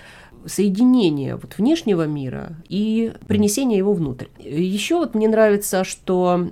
соединение 0.47 1.37
вот 1.37 1.57
внешнего 1.57 2.07
мира 2.07 2.57
и 2.69 3.13
принесение 3.29 3.79
его 3.79 3.93
внутрь. 3.93 4.27
Еще 4.39 4.97
вот 4.97 5.15
мне 5.15 5.29
нравится, 5.29 5.85
что 5.85 6.49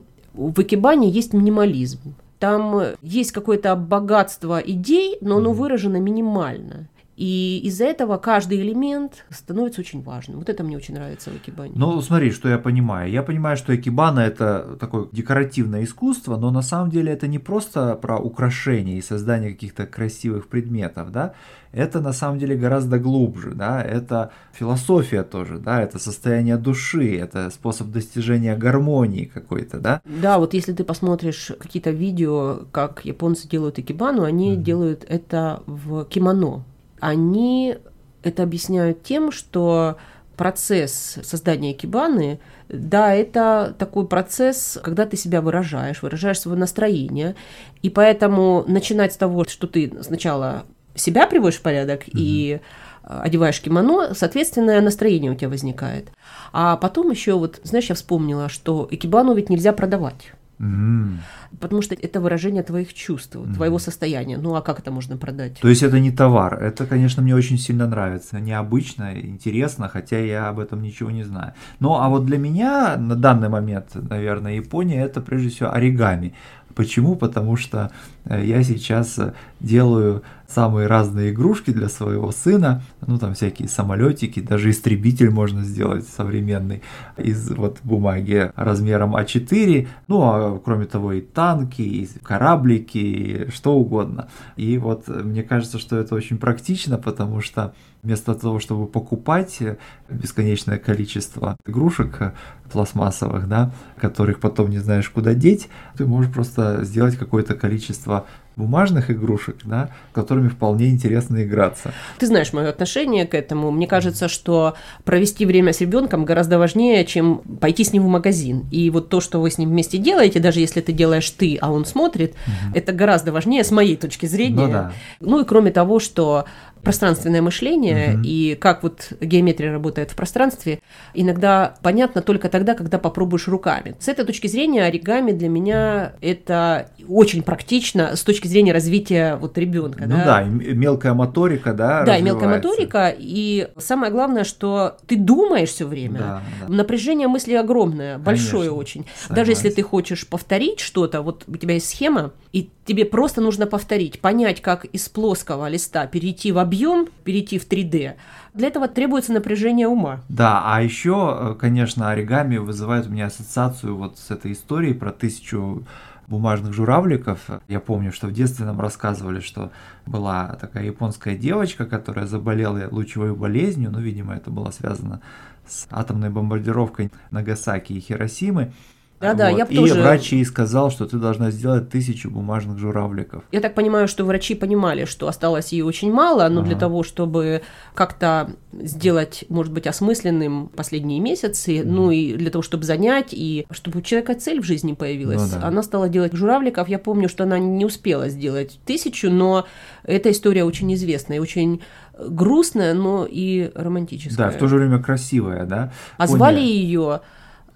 в 0.48 0.58
Икебане 0.62 1.10
есть 1.10 1.34
минимализм. 1.34 2.14
Там 2.38 2.82
есть 3.02 3.32
какое-то 3.32 3.76
богатство 3.76 4.58
идей, 4.58 5.18
но 5.20 5.36
оно 5.36 5.52
выражено 5.52 5.98
минимально. 5.98 6.88
И 7.20 7.60
из-за 7.64 7.84
этого 7.84 8.16
каждый 8.16 8.62
элемент 8.62 9.26
становится 9.28 9.82
очень 9.82 10.02
важным. 10.02 10.38
Вот 10.38 10.48
это 10.48 10.64
мне 10.64 10.78
очень 10.78 10.94
нравится 10.94 11.30
в 11.30 11.36
Икебане. 11.36 11.74
Ну, 11.76 12.00
смотри, 12.00 12.30
что 12.30 12.48
я 12.48 12.56
понимаю. 12.58 13.10
Я 13.10 13.22
понимаю, 13.22 13.58
что 13.58 13.76
экибана 13.76 14.20
это 14.20 14.78
такое 14.80 15.06
декоративное 15.12 15.84
искусство, 15.84 16.38
но 16.38 16.50
на 16.50 16.62
самом 16.62 16.88
деле 16.90 17.12
это 17.12 17.28
не 17.28 17.38
просто 17.38 17.94
про 17.96 18.18
украшение 18.18 18.96
и 18.96 19.02
создание 19.02 19.52
каких-то 19.52 19.86
красивых 19.86 20.48
предметов, 20.48 21.12
да. 21.12 21.34
Это 21.72 22.00
на 22.00 22.12
самом 22.14 22.38
деле 22.38 22.56
гораздо 22.56 22.98
глубже, 22.98 23.50
да. 23.54 23.82
Это 23.82 24.30
философия 24.54 25.22
тоже, 25.22 25.58
да. 25.58 25.82
Это 25.82 25.98
состояние 25.98 26.56
души, 26.56 27.18
это 27.18 27.50
способ 27.50 27.88
достижения 27.88 28.56
гармонии 28.56 29.26
какой-то, 29.26 29.78
да. 29.78 30.00
Да, 30.22 30.38
вот 30.38 30.54
если 30.54 30.72
ты 30.72 30.84
посмотришь 30.84 31.52
какие-то 31.60 31.90
видео, 31.90 32.60
как 32.72 33.04
японцы 33.04 33.46
делают 33.46 33.78
икебану, 33.78 34.22
они 34.22 34.52
Мгм. 34.54 34.62
делают 34.62 35.04
это 35.06 35.62
в 35.66 36.06
кимоно. 36.06 36.64
Они 37.00 37.76
это 38.22 38.42
объясняют 38.42 39.02
тем, 39.02 39.32
что 39.32 39.96
процесс 40.36 41.18
создания 41.22 41.72
икебаны, 41.72 42.40
да, 42.68 43.14
это 43.14 43.74
такой 43.78 44.06
процесс, 44.06 44.78
когда 44.82 45.04
ты 45.04 45.16
себя 45.16 45.42
выражаешь, 45.42 46.02
выражаешь 46.02 46.40
свое 46.40 46.56
настроение, 46.56 47.34
и 47.82 47.90
поэтому 47.90 48.64
начинать 48.66 49.12
с 49.12 49.18
того, 49.18 49.44
что 49.44 49.66
ты 49.66 49.92
сначала 50.02 50.64
себя 50.94 51.26
приводишь 51.26 51.58
в 51.58 51.62
порядок 51.62 52.04
и 52.06 52.60
э, 53.02 53.20
одеваешь 53.22 53.60
кимоно, 53.60 54.14
соответственное 54.14 54.80
настроение 54.80 55.30
у 55.30 55.34
тебя 55.34 55.50
возникает. 55.50 56.08
А 56.52 56.76
потом 56.76 57.10
еще 57.10 57.34
вот, 57.34 57.60
знаешь, 57.62 57.90
я 57.90 57.94
вспомнила, 57.94 58.48
что 58.48 58.88
икебану 58.90 59.34
ведь 59.34 59.50
нельзя 59.50 59.74
продавать. 59.74 60.32
М. 60.60 61.20
Потому 61.58 61.82
что 61.82 61.94
это 61.94 62.20
выражение 62.20 62.62
твоих 62.62 62.92
чувств, 62.94 63.34
Мгм. 63.36 63.54
твоего 63.54 63.78
состояния. 63.78 64.38
Ну 64.38 64.54
а 64.54 64.60
как 64.60 64.78
это 64.78 64.90
можно 64.90 65.16
продать? 65.16 65.58
То 65.60 65.68
есть 65.68 65.82
это 65.82 65.98
не 65.98 66.10
товар. 66.10 66.62
Это, 66.62 66.86
конечно, 66.86 67.22
мне 67.22 67.34
очень 67.34 67.58
сильно 67.58 67.86
нравится. 67.86 68.40
Необычно, 68.40 69.18
интересно, 69.18 69.88
хотя 69.88 70.18
я 70.18 70.48
об 70.50 70.58
этом 70.58 70.82
ничего 70.82 71.10
не 71.10 71.24
знаю. 71.24 71.52
Ну, 71.80 71.94
а 71.94 72.08
вот 72.08 72.26
для 72.26 72.38
меня 72.38 72.96
на 72.98 73.16
данный 73.16 73.48
момент, 73.48 73.94
наверное, 73.94 74.56
Япония 74.56 75.02
это 75.02 75.20
прежде 75.22 75.48
всего 75.48 75.72
оригами. 75.72 76.34
Почему? 76.74 77.16
Потому 77.16 77.56
что 77.56 77.90
я 78.28 78.62
сейчас 78.62 79.18
э, 79.18 79.32
делаю 79.60 80.22
самые 80.46 80.88
разные 80.88 81.30
игрушки 81.30 81.70
для 81.70 81.88
своего 81.88 82.32
сына, 82.32 82.82
ну 83.06 83.18
там 83.18 83.34
всякие 83.34 83.68
самолетики, 83.68 84.40
даже 84.40 84.70
истребитель 84.70 85.30
можно 85.30 85.62
сделать 85.62 86.06
современный 86.08 86.82
из 87.16 87.50
вот 87.50 87.78
бумаги 87.84 88.50
размером 88.56 89.16
А4, 89.16 89.88
ну 90.08 90.22
а 90.22 90.60
кроме 90.62 90.86
того 90.86 91.12
и 91.12 91.20
танки, 91.20 91.82
и 91.82 92.08
кораблики, 92.22 92.98
и 92.98 93.50
что 93.50 93.74
угодно. 93.74 94.28
И 94.56 94.76
вот 94.78 95.04
э, 95.08 95.12
мне 95.12 95.42
кажется, 95.42 95.78
что 95.78 95.96
это 95.96 96.14
очень 96.14 96.38
практично, 96.38 96.98
потому 96.98 97.40
что 97.40 97.74
вместо 98.02 98.34
того, 98.34 98.60
чтобы 98.60 98.86
покупать 98.86 99.56
э, 99.60 99.76
бесконечное 100.08 100.78
количество 100.78 101.56
игрушек 101.66 102.16
э, 102.20 102.32
пластмассовых, 102.72 103.48
да, 103.48 103.72
которых 103.98 104.40
потом 104.40 104.70
не 104.70 104.78
знаешь 104.78 105.08
куда 105.10 105.34
деть, 105.34 105.68
ты 105.96 106.06
можешь 106.06 106.32
просто 106.32 106.84
сделать 106.84 107.16
какое-то 107.16 107.54
количество 107.54 108.09
общества 108.10 108.26
бумажных 108.56 109.10
игрушек, 109.10 109.56
да, 109.64 109.90
которыми 110.12 110.48
вполне 110.48 110.88
интересно 110.88 111.42
играться. 111.42 111.92
Ты 112.18 112.26
знаешь 112.26 112.52
мое 112.52 112.68
отношение 112.68 113.26
к 113.26 113.34
этому. 113.34 113.70
Мне 113.70 113.86
кажется, 113.86 114.28
что 114.28 114.74
провести 115.04 115.46
время 115.46 115.72
с 115.72 115.80
ребенком 115.80 116.24
гораздо 116.24 116.58
важнее, 116.58 117.04
чем 117.04 117.38
пойти 117.60 117.84
с 117.84 117.92
ним 117.92 118.04
в 118.04 118.08
магазин. 118.08 118.66
И 118.70 118.90
вот 118.90 119.08
то, 119.08 119.20
что 119.20 119.40
вы 119.40 119.50
с 119.50 119.58
ним 119.58 119.70
вместе 119.70 119.98
делаете, 119.98 120.40
даже 120.40 120.60
если 120.60 120.80
ты 120.80 120.92
делаешь 120.92 121.30
ты, 121.30 121.58
а 121.60 121.72
он 121.72 121.84
смотрит, 121.84 122.34
это 122.74 122.92
гораздо 122.92 123.32
важнее 123.32 123.64
с 123.64 123.70
моей 123.70 123.96
точки 123.96 124.26
зрения. 124.26 124.66
Ну 124.66 124.72
да. 124.72 124.92
Ну 125.20 125.40
и 125.40 125.44
кроме 125.44 125.70
того, 125.70 125.98
что 125.98 126.44
пространственное 126.82 127.42
мышление 127.42 128.14
Мгм. 128.14 128.22
и 128.24 128.54
как 128.54 128.82
вот 128.82 129.12
геометрия 129.20 129.70
работает 129.70 130.10
в 130.10 130.14
пространстве, 130.14 130.80
иногда 131.12 131.74
понятно 131.82 132.22
только 132.22 132.48
тогда, 132.48 132.74
когда 132.74 132.98
попробуешь 132.98 133.48
руками. 133.48 133.96
С 133.98 134.08
этой 134.08 134.24
точки 134.24 134.46
зрения 134.46 134.84
оригами 134.84 135.32
для 135.32 135.48
меня 135.48 136.12
это 136.20 136.88
очень 137.08 137.42
практично 137.42 138.16
с 138.16 138.22
точки 138.22 138.39
зрения 138.48 138.72
развития 138.72 139.36
вот 139.36 139.56
ребенка. 139.58 140.04
Ну 140.06 140.16
да, 140.16 140.42
и 140.42 140.46
м- 140.46 140.78
мелкая 140.78 141.14
моторика, 141.14 141.72
да, 141.72 142.04
Да, 142.04 142.16
и 142.16 142.22
мелкая 142.22 142.48
моторика, 142.48 143.14
и 143.16 143.68
самое 143.78 144.10
главное, 144.12 144.44
что 144.44 144.96
ты 145.06 145.16
думаешь 145.16 145.70
все 145.70 145.86
время. 145.86 146.18
Да, 146.18 146.42
да. 146.60 146.72
Напряжение 146.72 147.28
мысли 147.28 147.54
огромное, 147.54 148.18
большое 148.18 148.70
Конечно, 148.70 148.76
очень. 148.78 149.06
Даже 149.28 149.50
если 149.52 149.68
согласен. 149.68 149.76
ты 149.76 149.82
хочешь 149.82 150.26
повторить 150.26 150.80
что-то, 150.80 151.22
вот 151.22 151.44
у 151.46 151.56
тебя 151.56 151.74
есть 151.74 151.88
схема, 151.88 152.32
и 152.52 152.68
тебе 152.84 153.04
просто 153.04 153.40
нужно 153.40 153.66
повторить, 153.66 154.20
понять, 154.20 154.60
как 154.60 154.84
из 154.86 155.08
плоского 155.08 155.68
листа 155.68 156.06
перейти 156.06 156.52
в 156.52 156.58
объем, 156.58 157.08
перейти 157.24 157.58
в 157.58 157.68
3D. 157.68 158.14
Для 158.52 158.66
этого 158.66 158.88
требуется 158.88 159.32
напряжение 159.32 159.86
ума. 159.86 160.22
Да, 160.28 160.62
а 160.64 160.82
еще, 160.82 161.56
конечно, 161.60 162.10
оригами 162.10 162.56
вызывает 162.56 163.06
у 163.06 163.10
меня 163.10 163.26
ассоциацию 163.26 163.94
вот 163.96 164.18
с 164.18 164.32
этой 164.32 164.52
историей 164.52 164.94
про 164.94 165.12
тысячу 165.12 165.84
бумажных 166.30 166.72
журавликов. 166.72 167.40
Я 167.68 167.80
помню, 167.80 168.12
что 168.12 168.28
в 168.28 168.32
детстве 168.32 168.64
нам 168.64 168.80
рассказывали, 168.80 169.40
что 169.40 169.72
была 170.06 170.56
такая 170.60 170.84
японская 170.84 171.36
девочка, 171.36 171.84
которая 171.84 172.26
заболела 172.26 172.88
лучевой 172.90 173.34
болезнью, 173.34 173.90
ну, 173.90 173.98
видимо, 173.98 174.34
это 174.34 174.50
было 174.50 174.70
связано 174.70 175.20
с 175.66 175.86
атомной 175.90 176.30
бомбардировкой 176.30 177.10
Нагасаки 177.30 177.92
и 177.92 178.00
Хиросимы. 178.00 178.72
Да-да, 179.20 179.50
Вот. 179.50 179.58
я 179.58 179.66
б 179.66 179.72
И 179.72 179.76
тоже- 179.76 180.00
врач 180.00 180.32
ей 180.32 180.44
сказал, 180.46 180.90
что 180.90 181.04
ты 181.06 181.18
должна 181.18 181.50
сделать 181.50 181.90
тысячу 181.90 182.30
бумажных 182.30 182.78
журавликов. 182.78 183.44
Я 183.52 183.60
так 183.60 183.74
понимаю, 183.74 184.08
что 184.08 184.24
врачи 184.24 184.54
понимали, 184.54 185.04
что 185.04 185.28
осталось 185.28 185.72
ей 185.72 185.82
очень 185.82 186.10
мало, 186.10 186.48
но 186.48 186.62
для 186.62 186.72
Ага. 186.72 186.80
того, 186.80 187.02
чтобы 187.02 187.60
как-то 187.94 188.52
сделать, 188.72 189.44
может 189.50 189.72
быть, 189.74 189.86
осмысленным 189.86 190.68
последние 190.68 191.20
месяцы, 191.20 191.82
ну 191.84 192.10
и 192.10 192.32
для 192.34 192.50
того, 192.50 192.62
чтобы 192.62 192.84
занять, 192.84 193.28
и 193.32 193.66
чтобы 193.70 193.98
у 193.98 194.02
человека 194.02 194.34
цель 194.36 194.60
в 194.60 194.64
жизни 194.64 194.94
появилась, 194.94 195.52
Ну 195.52 195.60
да. 195.60 195.66
она 195.66 195.82
стала 195.82 196.08
делать 196.08 196.32
журавликов. 196.32 196.88
Я 196.88 196.98
помню, 196.98 197.28
что 197.28 197.44
она 197.44 197.58
не 197.58 197.84
успела 197.84 198.30
сделать 198.30 198.80
тысячу, 198.86 199.30
но 199.30 199.66
эта 200.02 200.30
история 200.30 200.64
очень 200.64 200.92
известная, 200.94 201.40
очень 201.42 201.82
грустная, 202.18 202.94
но 202.94 203.26
и 203.30 203.70
романтическая. 203.74 204.46
Да, 204.48 204.56
в 204.56 204.58
то 204.58 204.66
же 204.66 204.76
время 204.76 205.02
красивая, 205.02 205.66
да? 205.66 205.92
А 206.16 206.26
звали 206.26 206.60
ее 206.60 207.20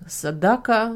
Садака 0.07 0.93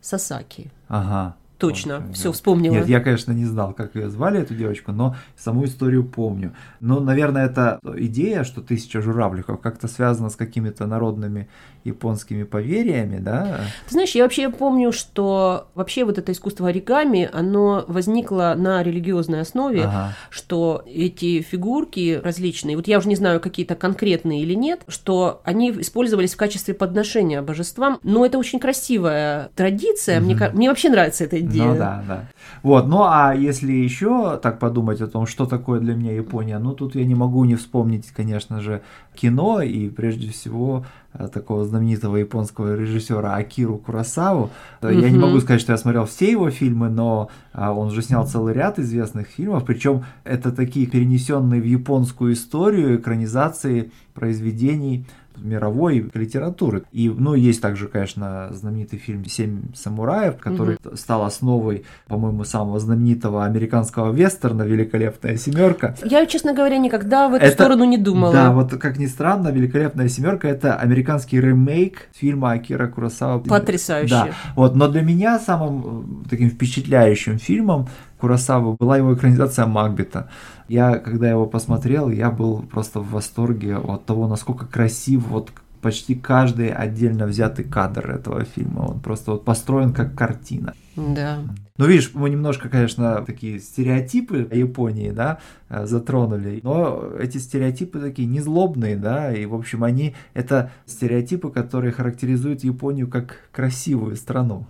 Сасаки. 0.00 0.70
Ага. 0.88 1.34
Точно, 1.58 2.00
Вот, 2.06 2.16
все 2.16 2.30
вспомнила. 2.32 2.74
Нет, 2.74 2.88
я, 2.88 3.00
конечно, 3.00 3.32
не 3.32 3.44
знал, 3.44 3.72
как 3.72 3.94
ее 3.96 4.08
звали, 4.10 4.40
эту 4.40 4.54
девочку, 4.54 4.92
но 4.92 5.16
саму 5.36 5.64
историю 5.64 6.04
помню. 6.04 6.52
Но, 6.80 7.00
наверное, 7.00 7.46
эта 7.46 7.80
идея, 7.96 8.44
что 8.44 8.60
тысяча 8.60 9.00
журавликов, 9.02 9.60
как-то 9.60 9.88
связана 9.88 10.30
с 10.30 10.36
какими-то 10.36 10.86
народными 10.86 11.48
японскими 11.84 12.42
поверьями, 12.44 13.18
да? 13.18 13.60
Ты 13.86 13.92
знаешь, 13.92 14.10
я 14.14 14.22
вообще 14.24 14.50
помню, 14.50 14.92
что 14.92 15.68
вообще 15.74 16.04
вот 16.04 16.18
это 16.18 16.32
искусство 16.32 16.68
оригами, 16.68 17.28
оно 17.32 17.84
возникло 17.88 18.54
на 18.56 18.82
религиозной 18.82 19.40
основе, 19.40 19.84
Ага. 19.84 20.12
что 20.30 20.82
эти 20.86 21.40
фигурки 21.40 22.20
различные, 22.22 22.76
вот 22.76 22.86
я 22.88 22.98
уже 22.98 23.08
не 23.08 23.16
знаю, 23.16 23.40
какие-то 23.40 23.74
конкретные 23.74 24.42
или 24.42 24.54
нет, 24.54 24.82
что 24.86 25.40
они 25.44 25.70
использовались 25.70 26.34
в 26.34 26.36
качестве 26.36 26.74
подношения 26.74 27.42
божествам, 27.42 27.98
но 28.02 28.24
это 28.26 28.38
очень 28.38 28.60
красивая 28.60 29.50
традиция, 29.56 30.20
мне, 30.20 30.34
Мгм. 30.34 30.38
ка- 30.44 30.50
мне 30.54 30.68
вообще 30.68 30.88
нравится 30.90 31.24
эта 31.24 31.38
идея. 31.40 31.47
Ну 31.54 31.76
да, 31.76 32.04
да. 32.06 32.24
Вот, 32.62 32.86
ну 32.86 33.02
а 33.02 33.34
если 33.34 33.72
еще 33.72 34.38
так 34.38 34.58
подумать 34.58 35.00
о 35.00 35.06
том, 35.06 35.26
что 35.26 35.46
такое 35.46 35.80
для 35.80 35.94
меня 35.94 36.12
Япония, 36.12 36.58
ну 36.58 36.72
тут 36.72 36.94
я 36.94 37.04
не 37.04 37.14
могу 37.14 37.44
не 37.44 37.54
вспомнить, 37.54 38.10
конечно 38.10 38.60
же, 38.60 38.82
кино 39.14 39.62
и 39.62 39.88
прежде 39.88 40.30
всего 40.30 40.84
э, 41.14 41.28
такого 41.28 41.64
знаменитого 41.64 42.16
японского 42.16 42.76
режиссера 42.76 43.34
Акиру 43.34 43.78
Курасаву. 43.78 44.50
Э, 44.82 44.92
Я 44.92 45.10
не 45.10 45.18
могу 45.18 45.40
сказать, 45.40 45.60
что 45.60 45.72
я 45.72 45.78
смотрел 45.78 46.04
все 46.06 46.30
его 46.30 46.50
фильмы, 46.50 46.88
но 46.88 47.30
а, 47.52 47.72
он 47.72 47.90
же 47.90 48.02
снял 48.02 48.26
целый 48.26 48.54
ряд 48.54 48.78
известных 48.78 49.28
фильмов, 49.28 49.64
причем 49.64 50.04
это 50.24 50.52
такие 50.52 50.86
перенесенные 50.86 51.60
в 51.60 51.64
японскую 51.64 52.32
историю 52.32 52.96
экранизации 52.96 53.90
произведений 54.14 55.06
мировой 55.42 56.10
литературы. 56.14 56.84
И, 56.92 57.08
ну, 57.08 57.34
есть 57.34 57.60
также, 57.60 57.88
конечно, 57.88 58.48
знаменитый 58.52 58.98
фильм 58.98 59.24
«Семь 59.26 59.74
самураев», 59.74 60.36
который 60.38 60.76
стал 60.94 61.24
основой, 61.24 61.84
по-моему, 62.06 62.44
самого 62.44 62.78
знаменитого 62.80 63.44
американского 63.44 64.12
вестерна 64.12 64.62
«Великолепная 64.62 65.36
семерка». 65.36 65.94
Я, 66.04 66.26
честно 66.26 66.54
говоря, 66.54 66.78
никогда 66.78 67.28
в 67.28 67.34
эту 67.34 67.46
Это- 67.46 67.54
сторону 67.54 67.84
не 67.84 67.98
думала. 67.98 68.32
Да, 68.32 68.52
вот 68.52 68.72
как 68.72 68.98
ни 68.98 69.06
странно, 69.06 69.48
«Великолепная 69.48 70.08
семерка»— 70.08 70.48
это 70.48 70.74
американский 70.74 71.40
ремейк 71.40 72.08
фильма 72.12 72.52
Акира 72.52 72.86
Курасава. 72.88 73.40
Потрясающе. 73.40 74.10
Да, 74.14 74.28
вот, 74.56 74.74
но 74.74 74.88
для 74.88 75.02
меня 75.02 75.38
самым 75.38 76.22
э, 76.26 76.28
таким 76.30 76.50
впечатляющим 76.50 77.38
фильмом 77.38 77.88
Курасавы 78.20 78.74
была 78.74 78.96
его 78.96 79.14
экранизация 79.14 79.66
Макбета. 79.66 80.28
Я, 80.68 80.98
когда 80.98 81.30
его 81.30 81.46
посмотрел, 81.46 82.10
я 82.10 82.30
был 82.30 82.62
просто 82.62 83.00
в 83.00 83.10
восторге 83.10 83.76
от 83.76 84.06
того, 84.06 84.26
насколько 84.28 84.66
красив 84.66 85.26
вот 85.28 85.50
почти 85.80 86.14
каждый 86.14 86.70
отдельно 86.70 87.26
взятый 87.26 87.64
кадр 87.64 88.10
этого 88.10 88.44
фильма. 88.44 88.80
Он 88.80 89.00
просто 89.00 89.32
вот 89.32 89.44
построен 89.44 89.92
как 89.92 90.14
картина. 90.14 90.74
Да. 90.96 91.38
Ну, 91.76 91.86
видишь, 91.86 92.10
мы 92.12 92.28
немножко, 92.28 92.68
конечно, 92.68 93.22
такие 93.24 93.60
стереотипы 93.60 94.48
Японии, 94.52 95.10
да, 95.10 95.38
э, 95.68 95.86
затронули, 95.86 96.58
но 96.64 97.12
эти 97.20 97.38
стереотипы 97.38 98.00
такие 98.00 98.26
незлобные, 98.26 98.96
да, 98.96 99.32
и, 99.32 99.46
в 99.46 99.54
общем, 99.54 99.84
они, 99.84 100.16
это 100.34 100.72
стереотипы, 100.86 101.50
которые 101.50 101.92
характеризуют 101.92 102.64
Японию 102.64 103.06
как 103.06 103.36
красивую 103.52 104.16
страну. 104.16 104.66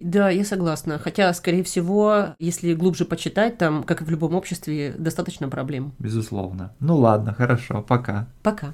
Да, 0.00 0.30
я 0.30 0.44
согласна. 0.44 0.98
Хотя, 0.98 1.32
скорее 1.34 1.62
всего, 1.62 2.34
если 2.38 2.74
глубже 2.74 3.04
почитать, 3.04 3.58
там, 3.58 3.82
как 3.82 4.00
и 4.00 4.04
в 4.04 4.10
любом 4.10 4.34
обществе, 4.34 4.94
достаточно 4.98 5.48
проблем. 5.48 5.92
Безусловно. 5.98 6.72
Ну 6.80 6.96
ладно, 6.96 7.34
хорошо, 7.34 7.84
пока. 7.86 8.26
Пока. 8.42 8.72